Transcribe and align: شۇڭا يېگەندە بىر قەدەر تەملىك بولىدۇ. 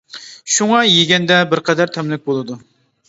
شۇڭا 0.53 0.79
يېگەندە 0.91 1.37
بىر 1.53 1.61
قەدەر 1.71 1.93
تەملىك 1.99 2.29
بولىدۇ. 2.31 2.59